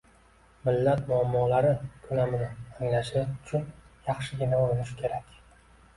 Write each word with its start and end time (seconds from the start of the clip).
millat 0.67 1.01
muammolari 1.09 1.73
ko‘lamini 2.07 2.47
anglashi 2.47 3.21
uchun 3.27 3.69
yaxshigina 4.11 4.65
urinishi 4.67 4.99
kerak. 5.03 5.37